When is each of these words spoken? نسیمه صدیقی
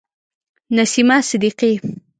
نسیمه 0.77 1.17
صدیقی 1.29 1.73